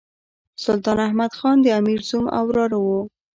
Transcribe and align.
سلطان 0.63 0.97
احمد 1.07 1.31
خان 1.39 1.57
د 1.61 1.67
امیر 1.79 1.99
زوم 2.09 2.25
او 2.37 2.43
وراره 2.49 2.77
وو. 2.85 2.99